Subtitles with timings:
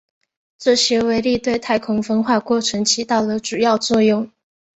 [0.57, 4.31] 这些微粒对太空风化过程起到了主要作用。